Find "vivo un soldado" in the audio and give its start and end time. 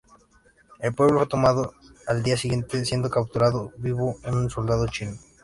3.77-4.87